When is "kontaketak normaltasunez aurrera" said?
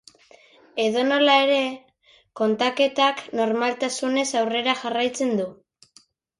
2.41-4.77